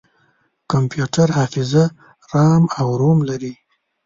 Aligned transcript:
کمپیوټر 0.71 1.27
حافظه 1.37 1.83
رام 2.33 2.63
او 2.79 2.87
روم 3.01 3.19
لري. 3.29 3.53